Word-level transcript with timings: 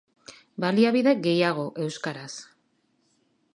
Baliabide 0.63 1.13
gehiago 1.27 1.67
euskaraz. 1.85 2.31